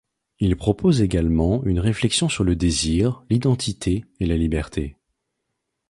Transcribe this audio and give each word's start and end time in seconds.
Il 0.39 0.55
propose 0.55 1.03
également 1.03 1.63
une 1.63 1.79
réflexion 1.79 2.27
sur 2.27 2.43
le 2.43 2.55
désir, 2.55 3.23
l'identité 3.29 4.03
et 4.19 4.25
la 4.25 4.35
liberté. 4.35 4.97